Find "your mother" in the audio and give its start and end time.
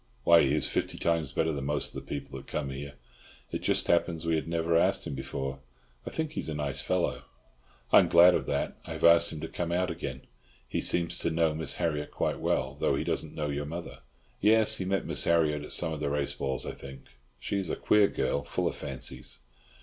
13.49-13.99